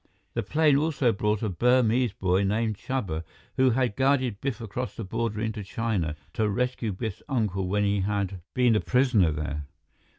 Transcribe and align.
The 0.33 0.41
plane 0.41 0.77
also 0.77 1.11
brought 1.11 1.43
a 1.43 1.49
Burmese 1.49 2.11
boy 2.13 2.41
named 2.43 2.75
Chuba, 2.75 3.23
who 3.55 3.69
had 3.69 3.95
guided 3.95 4.41
Biff 4.41 4.59
across 4.59 4.95
the 4.95 5.03
border 5.03 5.39
into 5.39 5.63
China, 5.63 6.15
to 6.33 6.49
rescue 6.49 6.91
Biff's 6.91 7.21
uncle 7.29 7.67
when 7.67 7.83
he 7.83 7.99
had 8.01 8.41
been 8.55 8.75
a 8.75 8.79
prisoner 8.79 9.29
there. 9.31 9.65